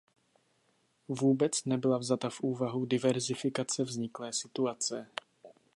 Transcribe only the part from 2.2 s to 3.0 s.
v úvahu